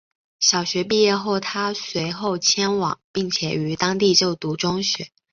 [0.39, 5.11] 小学毕业后她随后迁往并且于当地就读中学。